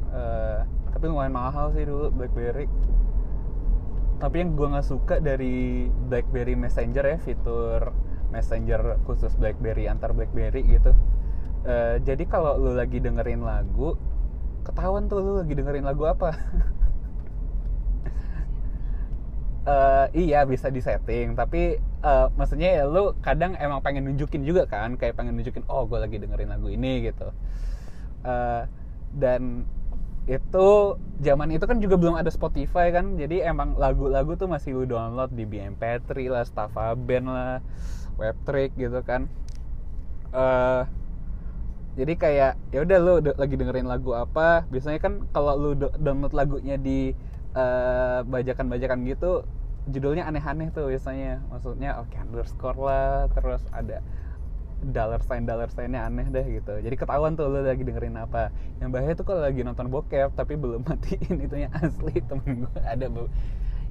Uh, 0.07 0.63
tapi 0.95 1.11
lumayan 1.11 1.35
mahal 1.35 1.75
sih 1.75 1.83
dulu 1.83 2.09
BlackBerry. 2.15 2.65
Tapi 4.17 4.35
yang 4.41 4.57
gue 4.57 4.65
nggak 4.65 4.87
suka 4.87 5.21
dari 5.21 5.85
BlackBerry 6.09 6.57
Messenger 6.57 7.05
ya 7.05 7.17
fitur 7.21 7.93
Messenger 8.29 8.99
khusus 9.07 9.33
BlackBerry 9.39 9.87
antar 9.87 10.11
BlackBerry 10.11 10.63
gitu. 10.67 10.91
Uh, 11.67 11.99
jadi 12.03 12.23
kalau 12.27 12.55
lu 12.55 12.75
lagi 12.75 13.03
dengerin 13.03 13.43
lagu 13.43 13.99
ketahuan 14.63 15.07
tuh 15.07 15.19
lu 15.23 15.33
lagi 15.39 15.53
dengerin 15.55 15.83
lagu 15.87 16.03
apa. 16.07 16.35
Uh, 19.67 20.07
iya 20.27 20.43
bisa 20.43 20.71
disetting 20.71 21.35
tapi 21.35 21.79
uh, 22.03 22.31
maksudnya 22.35 22.83
ya 22.83 22.83
lu 22.87 23.15
kadang 23.19 23.55
emang 23.59 23.79
pengen 23.83 24.07
nunjukin 24.07 24.43
juga 24.43 24.67
kan 24.67 24.95
kayak 24.95 25.15
pengen 25.15 25.39
nunjukin 25.39 25.63
oh 25.67 25.87
gue 25.87 25.99
lagi 25.99 26.19
dengerin 26.19 26.51
lagu 26.51 26.67
ini 26.67 27.07
gitu. 27.11 27.31
Uh, 28.27 28.67
dan 29.15 29.63
itu 30.27 30.99
zaman 31.23 31.55
itu 31.55 31.63
kan 31.63 31.79
juga 31.79 31.95
belum 31.95 32.19
ada 32.19 32.27
Spotify 32.27 32.91
kan 32.91 33.15
jadi 33.15 33.47
emang 33.47 33.79
lagu-lagu 33.79 34.35
tuh 34.35 34.51
masih 34.51 34.75
lu 34.75 34.83
download 34.83 35.31
di 35.31 35.47
BMP3 35.47 36.11
lah, 36.27 36.43
Stava 36.43 36.91
Band 36.99 37.31
lah, 38.17 38.33
Webtrick 38.33 38.73
gitu 38.75 38.99
kan. 39.05 39.29
Uh, 40.33 40.83
jadi 41.97 42.13
kayak 42.13 42.51
ya 42.69 42.79
udah 42.85 42.97
lu 43.01 43.13
lagi 43.41 43.57
dengerin 43.57 43.89
lagu 43.89 44.13
apa 44.13 44.69
biasanya 44.69 45.01
kan 45.01 45.25
kalau 45.33 45.57
lu 45.57 45.71
download 45.97 46.33
lagunya 46.35 46.77
di 46.77 47.17
bajakan-bajakan 48.29 49.01
uh, 49.01 49.05
gitu 49.09 49.31
judulnya 49.89 50.29
aneh-aneh 50.29 50.69
tuh 50.69 50.91
biasanya. 50.91 51.41
Maksudnya 51.49 51.97
oke 51.97 52.11
okay, 52.13 52.21
underscore 52.21 52.77
lah 52.77 53.25
terus 53.33 53.63
ada 53.73 54.03
dollar 54.77 55.17
sign 55.25 55.49
dollar 55.49 55.73
signnya 55.73 56.05
aneh 56.05 56.27
deh 56.29 56.45
gitu. 56.45 56.77
Jadi 56.77 56.95
ketahuan 56.99 57.33
tuh 57.33 57.49
lo 57.49 57.65
lagi 57.65 57.81
dengerin 57.81 58.19
apa. 58.19 58.53
Yang 58.77 58.89
bahaya 58.93 59.13
tuh 59.17 59.25
kalau 59.25 59.41
lagi 59.41 59.65
nonton 59.65 59.89
bokep 59.89 60.37
tapi 60.37 60.53
belum 60.53 60.85
matiin 60.87 61.41
itunya 61.41 61.69
asli 61.73 62.21
temen 62.21 62.67
gue 62.67 62.81
ada 62.85 63.09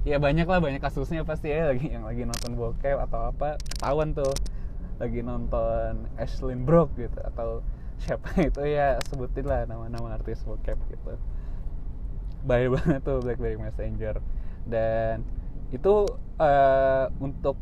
ya 0.03 0.17
banyak 0.21 0.45
lah 0.45 0.59
banyak 0.61 0.81
kasusnya 0.81 1.25
pasti 1.25 1.49
ya 1.49 1.73
lagi 1.73 1.89
yang 1.89 2.05
lagi 2.05 2.25
nonton 2.25 2.53
bokep 2.53 2.97
atau 3.09 3.33
apa 3.33 3.57
ketahuan 3.61 4.13
tuh. 4.13 4.33
Lagi 4.97 5.21
nonton 5.21 6.09
Ashlyn 6.17 6.65
Brook 6.65 6.93
gitu 6.97 7.21
atau 7.21 7.61
siapa 8.01 8.33
itu 8.49 8.61
ya 8.65 8.97
sebutin 9.09 9.45
lah 9.45 9.65
nama-nama 9.69 10.17
artis 10.17 10.41
bokep 10.45 10.77
gitu. 10.89 11.13
Bahaya 12.45 12.67
banget 12.73 13.01
tuh 13.05 13.21
BlackBerry 13.21 13.57
Messenger. 13.57 14.21
Dan 14.65 15.23
itu 15.69 16.05
uh, 16.39 17.05
untuk 17.21 17.57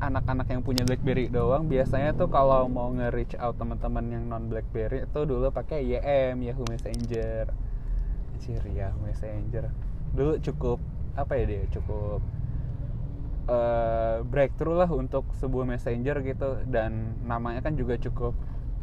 anak-anak 0.00 0.48
yang 0.48 0.64
punya 0.64 0.82
BlackBerry 0.88 1.28
doang 1.28 1.68
biasanya 1.68 2.16
tuh 2.16 2.32
kalau 2.32 2.64
mau 2.72 2.88
nge-reach 2.88 3.36
out 3.36 3.60
teman-teman 3.60 4.08
yang 4.08 4.24
non 4.32 4.48
BlackBerry 4.48 5.04
itu 5.04 5.20
dulu 5.28 5.52
pakai 5.52 5.84
YM 5.84 6.40
Yahoo 6.40 6.64
Messenger. 6.66 7.52
Anjir 8.40 8.64
Yahoo 8.72 9.04
Messenger. 9.04 9.68
Dulu 10.16 10.40
cukup 10.40 10.80
apa 11.18 11.32
ya 11.38 11.44
dia 11.46 11.62
cukup 11.74 12.22
uh, 13.50 14.22
breakthrough 14.26 14.78
lah 14.78 14.90
untuk 14.90 15.26
sebuah 15.38 15.66
messenger 15.66 16.22
gitu. 16.22 16.62
Dan 16.66 17.18
namanya 17.26 17.64
kan 17.64 17.74
juga 17.74 17.98
cukup 17.98 18.34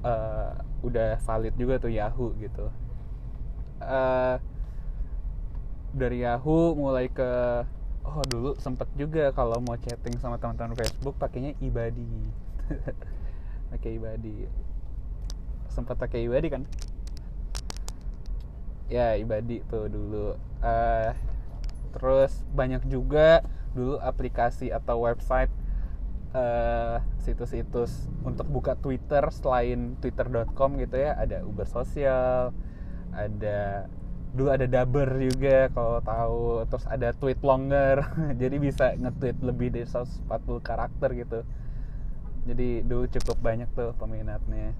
uh, 0.03 0.57
udah 0.83 1.17
valid 1.23 1.55
juga 1.55 1.79
tuh 1.81 1.91
Yahoo 1.91 2.35
gitu. 2.37 2.67
Uh, 3.77 4.41
dari 5.93 6.25
Yahoo 6.25 6.73
mulai 6.75 7.09
ke 7.09 7.29
oh 8.07 8.23
dulu 8.23 8.55
sempet 8.57 8.87
juga 8.95 9.29
kalau 9.35 9.59
mau 9.59 9.75
chatting 9.75 10.15
sama 10.17 10.39
teman-teman 10.39 10.77
Facebook 10.77 11.15
pakainya 11.19 11.55
ibadi. 11.59 12.07
Pakai 13.71 13.99
ibadi. 13.99 14.47
Sempat 15.67 15.99
pakai 15.99 16.25
ibadi 16.25 16.47
kan? 16.47 16.63
Ya 18.87 19.19
ibadi 19.19 19.59
tuh 19.67 19.91
dulu. 19.91 20.39
Uh, 20.63 21.11
terus 21.91 22.43
banyak 22.53 22.83
juga 22.87 23.43
dulu 23.75 24.01
aplikasi 24.01 24.73
atau 24.73 25.05
website 25.05 25.51
uh, 26.33 26.97
situs-situs 27.21 28.09
untuk 28.23 28.47
buka 28.49 28.73
Twitter 28.75 29.23
selain 29.31 29.95
twitter.com 29.99 30.79
gitu 30.81 30.95
ya. 30.97 31.15
Ada 31.15 31.43
Uber 31.43 31.67
Sosial 31.67 32.51
ada 33.15 33.89
dulu 34.35 34.53
ada 34.53 34.69
dubber 34.69 35.09
juga 35.17 35.71
kalau 35.71 35.99
tahu. 36.03 36.45
Terus 36.67 36.85
ada 36.89 37.09
tweet 37.15 37.39
longer 37.41 38.03
jadi 38.41 38.55
bisa 38.59 38.93
nge-tweet 38.97 39.37
lebih 39.43 39.67
dari 39.73 39.87
140 39.87 40.27
karakter 40.61 41.09
gitu. 41.15 41.39
Jadi 42.47 42.81
dulu 42.87 43.05
cukup 43.11 43.37
banyak 43.43 43.69
tuh 43.75 43.91
peminatnya. 43.99 44.71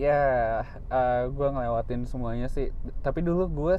Ya 0.00 0.20
uh, 0.88 1.28
gue 1.28 1.48
ngelewatin 1.52 2.08
semuanya 2.08 2.48
sih. 2.48 2.70
Tapi 3.02 3.20
dulu 3.20 3.50
gue 3.50 3.74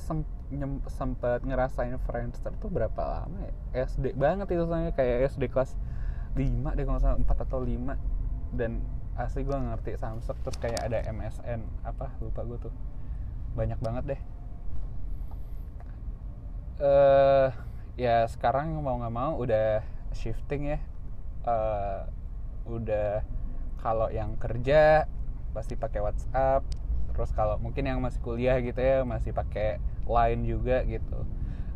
sem 0.59 0.73
sempat 0.89 1.41
ngerasain 1.43 1.95
Friendster 2.03 2.53
tuh 2.61 2.69
berapa 2.69 3.01
lama 3.01 3.37
ya? 3.43 3.53
SD 3.89 4.13
banget 4.17 4.49
itu 4.53 4.63
soalnya 4.65 4.93
kayak 4.93 5.33
SD 5.33 5.49
kelas 5.49 5.77
5 6.33 6.77
deh 6.77 6.85
kalau 6.85 6.99
salah 7.01 7.17
4 7.17 7.45
atau 7.45 7.59
5 7.61 8.57
dan 8.57 8.81
asli 9.13 9.45
gue 9.45 9.53
ngerti 9.53 9.97
Samsung 9.97 10.37
terus 10.41 10.57
kayak 10.57 10.81
ada 10.81 11.05
MSN 11.09 11.61
apa 11.85 12.13
lupa 12.21 12.41
gue 12.45 12.57
tuh. 12.69 12.73
Banyak 13.53 13.79
banget 13.81 14.03
deh. 14.17 14.21
Uh, 16.81 17.53
ya 17.93 18.25
sekarang 18.25 18.73
mau 18.81 18.97
nggak 18.97 19.13
mau 19.13 19.37
udah 19.37 19.85
shifting 20.17 20.73
ya. 20.73 20.79
Uh, 21.45 22.09
udah 22.65 23.21
kalau 23.83 24.07
yang 24.09 24.39
kerja 24.39 25.05
pasti 25.51 25.75
pakai 25.75 26.01
WhatsApp 26.01 26.63
terus 27.13 27.29
kalau 27.35 27.61
mungkin 27.61 27.85
yang 27.85 28.01
masih 28.01 28.17
kuliah 28.25 28.57
gitu 28.63 28.81
ya 28.81 29.05
masih 29.05 29.35
pakai 29.35 29.77
Line 30.07 30.41
juga 30.47 30.83
gitu. 30.87 31.19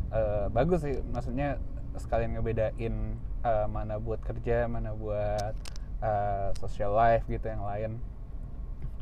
Uh, 0.08 0.48
bagus 0.52 0.80
sih 0.84 0.96
maksudnya 1.12 1.60
sekalian 2.00 2.38
ngebedain 2.38 3.20
uh, 3.44 3.66
mana 3.68 4.00
buat 4.00 4.24
kerja 4.24 4.64
mana 4.64 4.96
buat 4.96 5.52
uh, 6.00 6.48
social 6.56 6.94
life 6.96 7.24
gitu 7.28 7.44
yang 7.48 7.64
lain. 7.64 7.92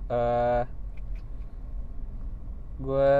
Uh, 0.07 0.62
gue 2.77 3.15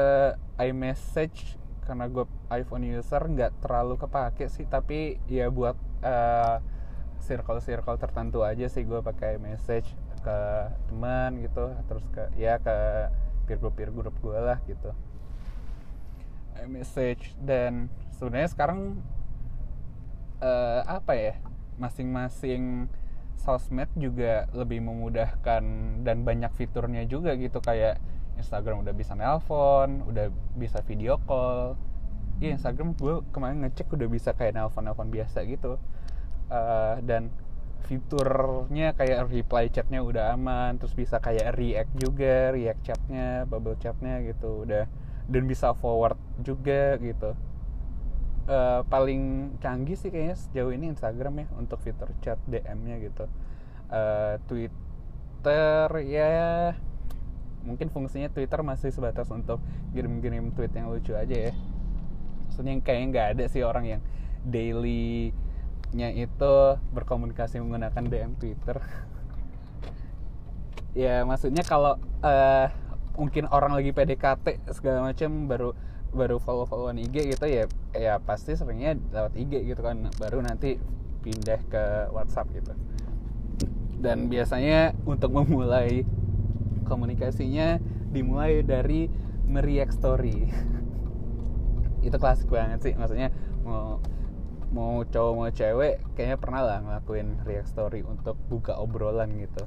iMessage 0.61 1.57
karena 1.87 2.11
gue 2.11 2.27
iPhone 2.51 2.85
user 2.85 3.23
nggak 3.23 3.63
terlalu 3.63 3.95
kepake 3.97 4.51
sih 4.51 4.67
tapi 4.67 5.17
ya 5.31 5.49
buat 5.49 5.79
uh, 6.03 6.59
circle 7.23 7.63
circle 7.63 7.97
tertentu 7.97 8.43
aja 8.43 8.67
sih 8.67 8.83
gue 8.83 9.01
pakai 9.01 9.39
message 9.39 9.95
ke 10.21 10.39
teman 10.91 11.39
gitu 11.41 11.73
terus 11.87 12.05
ke 12.11 12.27
ya 12.35 12.59
ke 12.59 12.75
peer 13.47 13.59
group 13.63 13.75
peer 13.79 13.91
group 13.95 14.15
gue 14.19 14.35
lah 14.35 14.59
gitu 14.67 14.91
message 16.65 17.37
dan 17.45 17.93
sebenarnya 18.17 18.51
sekarang 18.51 18.81
uh, 20.41 20.81
apa 20.89 21.13
ya 21.13 21.35
masing-masing 21.77 22.89
sosmed 23.37 23.93
juga 23.95 24.49
lebih 24.57 24.81
memudahkan 24.81 25.63
dan 26.03 26.17
banyak 26.25 26.51
fiturnya 26.57 27.05
juga 27.05 27.37
gitu 27.37 27.61
kayak 27.61 28.01
Instagram 28.37 28.85
udah 28.85 28.95
bisa 28.97 29.17
nelpon, 29.17 30.05
udah 30.09 30.29
bisa 30.57 30.81
video 30.85 31.17
call. 31.25 31.77
Iya 32.37 32.61
Instagram 32.61 32.93
gue 32.97 33.25
kemarin 33.33 33.65
ngecek 33.65 33.89
udah 33.97 34.09
bisa 34.13 34.37
kayak 34.37 34.61
nelpon-nelpon 34.61 35.09
biasa 35.09 35.45
gitu. 35.49 35.81
Uh, 36.53 37.01
dan 37.03 37.33
fiturnya 37.87 38.93
kayak 38.99 39.31
reply 39.31 39.71
chatnya 39.71 40.03
udah 40.03 40.35
aman, 40.35 40.77
terus 40.77 40.93
bisa 40.93 41.23
kayak 41.23 41.55
react 41.57 41.93
juga, 41.97 42.51
react 42.53 42.83
chatnya, 42.83 43.47
bubble 43.47 43.79
chatnya 43.79 44.21
gitu 44.27 44.67
udah 44.67 44.85
dan 45.27 45.43
bisa 45.47 45.75
forward 45.75 46.19
juga 46.43 46.99
gitu. 47.03 47.35
Uh, 48.47 48.87
paling 48.87 49.55
canggih 49.59 49.99
sih 49.99 50.15
kayaknya 50.15 50.39
sejauh 50.39 50.71
ini 50.71 50.95
Instagram 50.95 51.43
ya 51.43 51.47
untuk 51.59 51.83
fitur 51.83 52.15
chat 52.23 52.39
DM-nya 52.47 53.03
gitu. 53.03 53.27
Uh, 53.91 54.39
Twitter 54.47 55.91
ya 56.07 56.75
mungkin 57.67 57.91
fungsinya 57.91 58.31
Twitter 58.31 58.63
masih 58.63 58.95
sebatas 58.95 59.27
untuk 59.35 59.59
kirim-kirim 59.91 60.55
tweet 60.55 60.71
yang 60.71 60.87
lucu 60.87 61.19
aja 61.19 61.51
ya 61.51 61.53
maksudnya 62.47 62.79
kayaknya 62.81 63.07
nggak 63.11 63.29
ada 63.37 63.45
sih 63.51 63.67
orang 63.67 63.85
yang 63.85 64.03
daily-nya 64.47 66.09
itu 66.15 66.55
berkomunikasi 66.95 67.59
menggunakan 67.59 68.07
DM 68.07 68.33
Twitter 68.39 68.79
ya 71.03 71.27
maksudnya 71.27 71.67
kalau 71.67 71.99
uh, 72.23 72.71
mungkin 73.17 73.49
orang 73.49 73.73
lagi 73.73 73.91
PDKT 73.91 74.71
segala 74.73 75.11
macam 75.11 75.49
baru 75.49 75.73
baru 76.17 76.41
follow 76.41 76.65
followan 76.65 76.97
IG 76.97 77.37
gitu 77.37 77.45
ya 77.45 77.65
ya 77.93 78.17
pasti 78.23 78.57
seringnya 78.57 78.97
lewat 79.13 79.37
IG 79.37 79.69
gitu 79.69 79.81
kan 79.85 80.09
baru 80.17 80.41
nanti 80.41 80.81
pindah 81.21 81.61
ke 81.67 81.85
WhatsApp 82.15 82.49
gitu. 82.55 82.73
Dan 83.97 84.31
biasanya 84.31 84.95
untuk 85.09 85.35
memulai 85.35 86.07
komunikasinya 86.87 87.83
dimulai 88.15 88.63
dari 88.63 89.11
meriak 89.49 89.91
story. 89.91 90.47
Itu 92.07 92.17
klasik 92.23 92.47
banget 92.47 92.81
sih 92.87 92.95
maksudnya 92.95 93.35
mau 93.67 93.99
mau 94.71 95.03
cowok 95.07 95.33
mau 95.35 95.51
cewek 95.51 96.03
kayaknya 96.15 96.39
pernah 96.39 96.63
lah 96.63 96.79
ngelakuin 96.83 97.43
react 97.47 97.71
story 97.71 98.03
untuk 98.03 98.35
buka 98.51 98.75
obrolan 98.77 99.31
gitu 99.39 99.65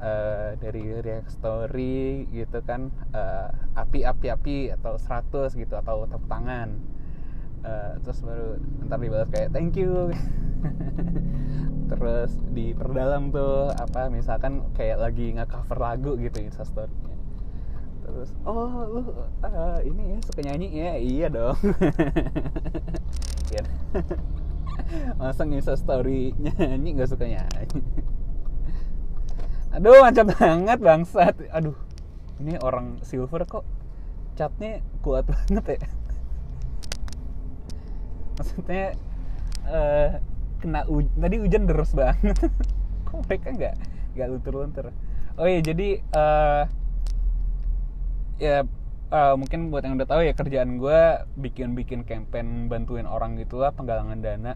uh, 0.00 0.56
dari 0.58 0.98
react 0.98 1.30
story 1.30 2.26
gitu 2.32 2.58
kan 2.66 2.90
uh, 3.14 3.52
api 3.76 4.02
api 4.02 4.26
api 4.32 4.56
atau 4.74 4.96
100 4.98 5.54
gitu 5.54 5.74
atau 5.76 6.08
tepuk 6.08 6.26
tangan. 6.26 6.80
Uh, 7.60 7.92
terus 8.00 8.24
baru 8.24 8.56
ntar 8.88 8.98
dibalas 8.98 9.28
kayak 9.28 9.52
thank 9.52 9.76
you. 9.76 10.08
Terus 11.90 12.32
diperdalam 12.54 13.34
tuh 13.34 13.74
apa 13.74 14.08
misalkan 14.08 14.62
kayak 14.78 15.02
lagi 15.02 15.34
nggak 15.34 15.50
cover 15.50 15.78
lagu 15.82 16.14
gitu 16.16 16.38
instastorynya 16.38 17.10
terus 18.00 18.34
oh 18.42 18.66
lu 18.90 19.00
uh, 19.46 19.78
ini 19.86 20.16
ya 20.16 20.18
suka 20.26 20.40
nyanyi 20.42 20.68
ya? 20.74 20.92
Iya 20.98 21.26
dong. 21.30 21.58
Ya 23.50 23.66
masa 25.18 25.74
story 25.74 26.30
nyanyi 26.38 26.94
nggak 26.94 27.10
suka 27.10 27.26
nyanyi 27.26 27.66
aduh 29.70 30.02
macet 30.02 30.26
banget 30.26 30.78
bangsat. 30.78 31.34
Aduh 31.54 31.76
ini 32.42 32.56
orang 32.60 32.98
silver 33.06 33.44
kok. 33.46 33.64
Catnya 34.34 34.80
kuat 35.04 35.28
banget 35.32 35.78
ya. 35.78 35.88
Maksudnya 38.40 38.84
uh, 39.68 40.08
kena 40.60 40.88
u 40.88 41.04
tadi 41.04 41.36
hujan 41.36 41.68
deras 41.68 41.92
banget. 41.92 42.36
Kok 43.08 43.26
mereka 43.28 43.48
nggak 43.52 43.74
nggak 44.16 44.26
luntur-luntur? 44.32 44.92
Oh 45.36 45.44
iya 45.44 45.60
jadi 45.60 46.00
uh, 46.16 46.64
ya 48.40 48.64
uh, 49.12 49.34
mungkin 49.36 49.68
buat 49.68 49.84
yang 49.84 50.00
udah 50.00 50.08
tahu 50.08 50.24
ya 50.24 50.32
kerjaan 50.32 50.80
gue 50.80 51.00
bikin-bikin 51.36 52.06
campaign 52.08 52.72
bantuin 52.72 53.04
orang 53.04 53.36
gitulah 53.36 53.74
penggalangan 53.74 54.22
dana 54.22 54.52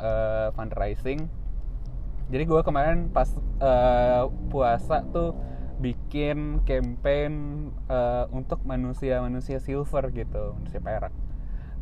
uh, 0.00 0.48
fundraising 0.56 1.28
jadi 2.30 2.46
gue 2.46 2.60
kemarin 2.62 3.10
pas 3.10 3.26
eh, 3.58 4.24
puasa 4.54 5.02
tuh 5.10 5.34
bikin 5.82 6.62
campaign 6.62 7.32
eh, 7.90 8.24
untuk 8.30 8.62
manusia-manusia 8.62 9.58
silver 9.58 10.14
gitu 10.14 10.54
manusia 10.54 10.78
perak. 10.78 11.12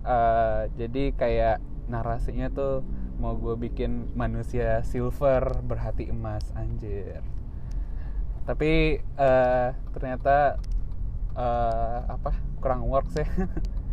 Eh, 0.08 0.62
jadi 0.80 1.04
kayak 1.12 1.56
narasinya 1.92 2.48
tuh 2.48 2.80
mau 3.20 3.36
gue 3.36 3.60
bikin 3.60 4.08
manusia 4.16 4.80
silver 4.88 5.60
berhati 5.68 6.08
emas 6.08 6.48
anjir. 6.56 7.20
Tapi 8.48 9.04
eh, 9.04 9.68
ternyata 9.92 10.56
eh, 11.36 12.00
apa 12.08 12.32
kurang 12.64 12.88
works 12.88 13.20
ya. 13.20 13.28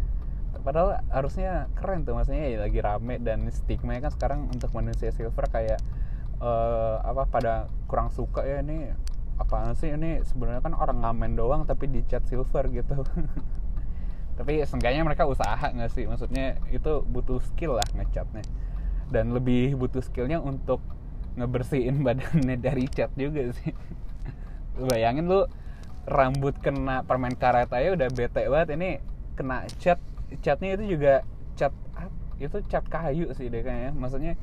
Padahal 0.66 1.04
harusnya 1.12 1.68
keren 1.76 2.08
tuh 2.08 2.16
maksudnya 2.16 2.48
ya 2.48 2.58
lagi 2.64 2.80
rame 2.80 3.20
dan 3.22 3.44
stigma 3.52 4.00
kan 4.00 4.10
sekarang 4.10 4.50
untuk 4.50 4.72
manusia 4.74 5.12
silver 5.14 5.46
kayak 5.52 5.78
eh, 6.42 6.98
apa 7.04 7.24
pada 7.28 7.54
kurang 7.88 8.12
suka 8.12 8.44
ya 8.44 8.60
ini 8.64 8.92
apaan 9.40 9.76
sih? 9.76 9.92
Ini 9.92 10.24
sebenarnya 10.24 10.62
kan 10.64 10.74
orang 10.76 11.04
ngamen 11.04 11.32
doang 11.36 11.62
tapi 11.68 11.88
dicat 11.92 12.24
silver 12.28 12.68
gitu. 12.72 13.02
Tapi 14.36 14.68
seenggaknya 14.68 15.08
mereka 15.08 15.24
usaha 15.24 15.72
nggak 15.72 15.92
sih? 15.96 16.04
Maksudnya 16.08 16.60
itu 16.68 17.04
butuh 17.08 17.40
skill 17.40 17.80
lah 17.80 17.88
ngecatnya 17.96 18.44
dan 19.10 19.32
lebih 19.32 19.78
butuh 19.78 20.02
skillnya 20.02 20.42
untuk 20.42 20.82
ngebersihin 21.40 22.02
badannya 22.06 22.60
dari 22.60 22.88
cat 22.92 23.12
juga 23.16 23.52
sih. 23.56 23.72
Bayangin 24.92 25.32
lu 25.32 25.48
rambut 26.06 26.54
kena 26.62 27.02
permen 27.08 27.34
karet 27.34 27.72
aja 27.72 27.96
udah 27.96 28.10
bete 28.12 28.44
banget. 28.52 28.76
Ini 28.76 28.90
kena 29.40 29.64
cat 29.80 30.00
catnya 30.44 30.76
itu 30.76 31.00
juga 31.00 31.24
cat 31.56 31.72
ap- 31.96 32.24
itu 32.42 32.58
cat 32.68 32.84
kayu 32.92 33.32
sih 33.36 33.48
deh 33.48 33.64
kayaknya. 33.64 33.96
Maksudnya 33.96 34.34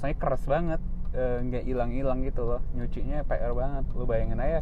saya 0.00 0.16
keras 0.16 0.48
banget 0.48 0.80
eh, 1.12 1.38
nggak 1.44 1.64
hilang-hilang 1.64 2.24
gitu 2.24 2.44
loh. 2.44 2.60
Nyucinya 2.76 3.24
PR 3.24 3.52
banget. 3.52 3.84
Lu 3.96 4.04
bayangin 4.04 4.40
aja 4.40 4.60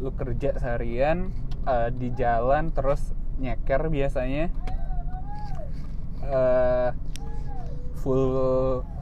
lu 0.00 0.10
kerja 0.16 0.56
seharian 0.56 1.28
eh, 1.68 1.88
di 1.92 2.08
jalan 2.16 2.72
terus 2.72 3.12
nyeker 3.36 3.92
biasanya 3.92 4.48
eh, 6.24 6.90
full 8.00 8.24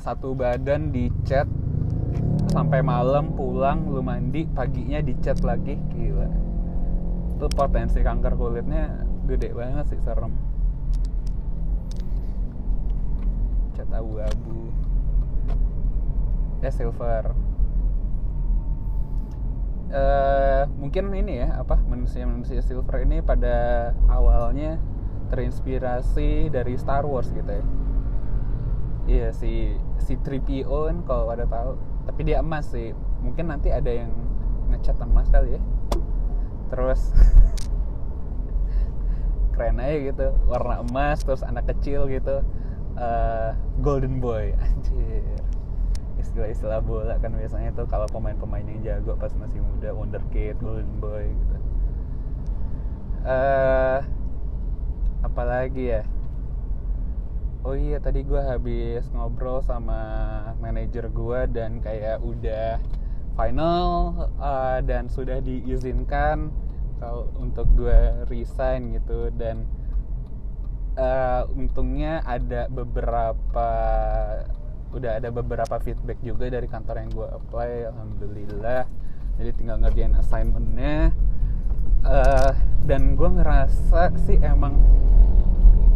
satu 0.03 0.35
badan 0.35 0.91
dicat 0.91 1.47
sampai 2.51 2.83
malam 2.83 3.31
pulang 3.39 3.87
lu 3.87 4.03
mandi 4.03 4.43
paginya 4.51 4.99
dicat 4.99 5.39
lagi. 5.47 5.79
Gila. 5.95 6.29
Itu 7.39 7.47
potensi 7.55 8.03
kanker 8.03 8.35
kulitnya 8.35 9.07
gede 9.31 9.55
banget 9.55 9.95
sih 9.95 10.01
serem. 10.03 10.35
Cat 13.79 13.87
abu-abu 13.95 14.68
eh 16.63 16.73
silver. 16.75 17.25
Eh 19.89 20.63
mungkin 20.77 21.15
ini 21.15 21.41
ya 21.41 21.63
apa 21.63 21.81
manusia-manusia 21.87 22.61
silver 22.61 23.01
ini 23.07 23.25
pada 23.25 23.91
awalnya 24.11 24.77
terinspirasi 25.33 26.53
dari 26.53 26.75
Star 26.77 27.07
Wars 27.07 27.31
gitu 27.33 27.49
ya. 27.49 27.65
Iya 29.09 29.29
si 29.33 29.77
si 30.03 30.21
3PO 30.21 30.93
kan 30.93 30.99
kalau 31.09 31.33
ada 31.33 31.49
tahu. 31.49 31.81
Tapi 32.05 32.21
dia 32.29 32.45
emas 32.45 32.69
sih. 32.69 32.93
Mungkin 33.25 33.49
nanti 33.49 33.73
ada 33.73 33.89
yang 33.89 34.13
ngecat 34.69 35.01
emas 35.01 35.29
kali 35.33 35.57
ya. 35.57 35.63
Terus 36.69 37.13
keren 39.57 39.81
aja 39.81 39.97
gitu. 40.13 40.27
Warna 40.45 40.85
emas 40.85 41.25
terus 41.25 41.41
anak 41.41 41.65
kecil 41.73 42.05
gitu. 42.13 42.45
Eh, 42.99 43.51
golden 43.79 44.19
boy 44.19 44.51
anjir 44.67 45.23
istilah-istilah 46.39 46.81
bola 46.87 47.19
kan 47.19 47.35
biasanya 47.35 47.75
tuh 47.75 47.91
kalau 47.91 48.07
pemain-pemain 48.15 48.63
yang 48.63 48.79
jago 48.87 49.19
pas 49.19 49.35
masih 49.35 49.59
muda 49.59 49.91
wonderkid 49.91 50.55
golden 50.63 50.87
boy 51.03 51.27
gitu. 51.27 51.57
Eh 53.27 53.99
apalagi 55.27 55.99
ya? 55.99 56.03
Oh 57.67 57.75
iya 57.75 57.99
tadi 57.99 58.23
gue 58.23 58.39
habis 58.39 59.11
ngobrol 59.11 59.59
sama 59.67 59.99
manajer 60.63 61.11
gue 61.11 61.41
dan 61.51 61.83
kayak 61.83 62.23
udah 62.23 62.79
final 63.35 64.15
uh, 64.39 64.79
dan 64.87 65.11
sudah 65.11 65.43
diizinkan 65.43 66.55
kalau 67.03 67.27
untuk 67.35 67.67
gue 67.75 67.99
resign 68.31 68.95
gitu. 68.95 69.35
Dan 69.35 69.67
uh, 70.95 71.51
untungnya 71.51 72.23
ada 72.23 72.71
beberapa 72.71 73.71
udah 74.93 75.21
ada 75.21 75.29
beberapa 75.29 75.77
feedback 75.83 76.19
juga 76.25 76.49
dari 76.49 76.65
kantor 76.65 77.05
yang 77.05 77.11
gue 77.13 77.29
apply 77.29 77.71
alhamdulillah. 77.93 78.85
Jadi 79.39 79.51
tinggal 79.55 79.77
ngerjain 79.83 80.15
assignmentnya. 80.17 81.13
Uh, 82.07 82.55
dan 82.87 83.19
gue 83.19 83.27
ngerasa 83.27 84.15
sih 84.25 84.39
emang 84.41 84.81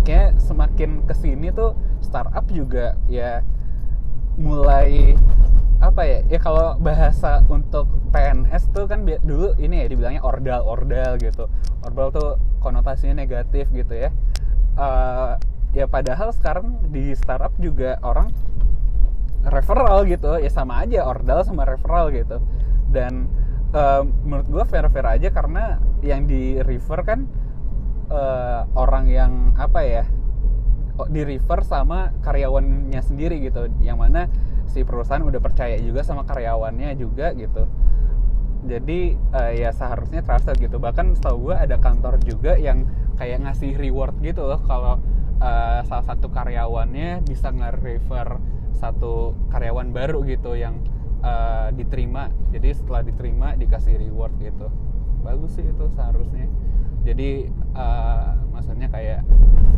kayak 0.02 0.37
semakin 0.42 1.07
ke 1.07 1.14
sini 1.14 1.55
tuh 1.55 1.78
startup 2.02 2.42
juga 2.50 2.98
ya 3.07 3.40
mulai 4.35 5.14
apa 5.78 6.02
ya 6.02 6.18
ya 6.26 6.38
kalau 6.42 6.74
bahasa 6.78 7.42
untuk 7.46 7.87
PNS 8.11 8.70
tuh 8.70 8.87
kan 8.87 9.02
dulu 9.02 9.55
ini 9.59 9.83
ya 9.83 9.87
dibilangnya 9.88 10.22
ordal 10.22 10.62
ordal 10.62 11.18
gitu. 11.18 11.48
Ordal 11.83 12.09
tuh 12.14 12.31
konotasinya 12.62 13.18
negatif 13.18 13.66
gitu 13.74 13.94
ya. 13.94 14.11
Eh, 14.78 15.33
ya 15.72 15.85
padahal 15.88 16.31
sekarang 16.37 16.92
di 16.92 17.16
startup 17.16 17.52
juga 17.59 17.96
orang 18.05 18.31
referral 19.46 20.07
gitu. 20.07 20.38
Ya 20.38 20.50
sama 20.50 20.83
aja 20.85 21.07
ordal 21.07 21.42
sama 21.42 21.66
referral 21.66 22.14
gitu. 22.14 22.38
Dan 22.90 23.31
eh, 23.74 24.02
menurut 24.24 24.48
gue 24.48 24.64
fair 24.68 24.87
fair 24.92 25.07
aja 25.07 25.28
karena 25.33 25.81
yang 26.02 26.26
di 26.26 26.59
refer 26.62 27.00
kan 27.02 27.26
eh, 28.11 28.61
orang 28.76 29.07
yang 29.09 29.33
apa 29.59 29.81
ya 29.83 30.05
di 31.09 31.24
refer 31.24 31.64
sama 31.64 32.12
karyawannya 32.22 33.00
sendiri 33.02 33.42
gitu. 33.42 33.70
Yang 33.83 33.98
mana 33.98 34.22
si 34.68 34.87
perusahaan 34.87 35.24
udah 35.24 35.40
percaya 35.42 35.76
juga 35.81 36.07
sama 36.07 36.22
karyawannya 36.24 36.94
juga 36.96 37.35
gitu. 37.35 37.66
Jadi 38.62 39.18
eh, 39.18 39.52
ya 39.59 39.74
seharusnya 39.74 40.22
trusted 40.22 40.61
gitu. 40.62 40.78
Bahkan 40.78 41.18
setahu 41.18 41.50
gue 41.50 41.57
ada 41.59 41.76
kantor 41.83 42.22
juga 42.22 42.55
yang 42.55 42.87
kayak 43.18 43.44
ngasih 43.44 43.76
reward 43.76 44.16
gitu 44.22 44.46
loh 44.46 44.61
kalau 44.64 44.98
eh, 45.42 45.81
salah 45.87 46.07
satu 46.07 46.31
karyawannya 46.31 47.26
bisa 47.26 47.50
nge-refer 47.50 48.52
satu 48.76 49.37
karyawan 49.52 49.92
baru 49.92 50.24
gitu 50.26 50.56
yang 50.56 50.80
eh, 51.22 51.68
diterima. 51.76 52.28
Jadi 52.50 52.68
setelah 52.74 53.02
diterima 53.06 53.54
dikasih 53.56 53.96
reward 54.00 54.35
gitu. 54.40 54.68
Bagus 55.22 55.54
sih 55.54 55.64
itu 55.64 55.85
seharusnya. 55.92 56.48
Jadi 57.02 57.48
eh, 57.52 58.30
maksudnya 58.50 58.88
kayak 58.88 59.22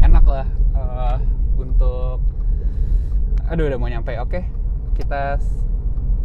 enak 0.03 0.25
lah 0.25 0.49
eh, 0.75 1.19
untuk 1.59 2.21
aduh 3.45 3.65
udah 3.69 3.79
mau 3.79 3.91
nyampe. 3.91 4.17
Oke 4.21 4.45
kita 4.95 5.39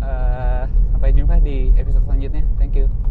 eh, 0.02 0.64
sampai 0.94 1.10
jumpa 1.14 1.42
di 1.42 1.74
episode 1.76 2.06
selanjutnya. 2.06 2.46
Thank 2.62 2.80
you 2.80 3.09